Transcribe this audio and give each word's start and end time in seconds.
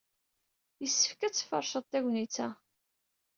Yessefk 0.81 1.19
ad 1.21 1.33
tfaṛseḍ 1.35 1.83
tagnit-a. 1.87 2.47